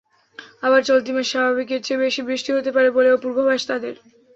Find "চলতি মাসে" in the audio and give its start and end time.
0.89-1.31